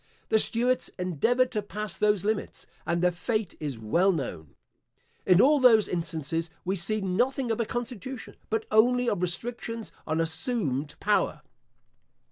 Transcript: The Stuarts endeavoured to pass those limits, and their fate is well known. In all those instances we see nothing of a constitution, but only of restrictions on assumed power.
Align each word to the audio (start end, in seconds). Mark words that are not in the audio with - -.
The 0.29 0.39
Stuarts 0.39 0.89
endeavoured 0.97 1.51
to 1.51 1.61
pass 1.61 1.99
those 1.99 2.25
limits, 2.25 2.65
and 2.87 3.03
their 3.03 3.11
fate 3.11 3.53
is 3.59 3.77
well 3.77 4.11
known. 4.11 4.55
In 5.27 5.39
all 5.39 5.59
those 5.59 5.87
instances 5.87 6.49
we 6.65 6.75
see 6.75 7.01
nothing 7.01 7.51
of 7.51 7.59
a 7.59 7.65
constitution, 7.67 8.35
but 8.49 8.65
only 8.71 9.07
of 9.07 9.21
restrictions 9.21 9.91
on 10.07 10.19
assumed 10.19 10.95
power. 10.99 11.43